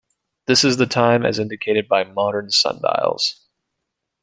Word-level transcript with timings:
This 0.47 0.63
is 0.63 0.77
the 0.77 0.87
time 0.87 1.23
as 1.23 1.37
indicated 1.37 1.87
by 1.87 2.03
modern 2.03 2.49
sundials. 2.49 3.39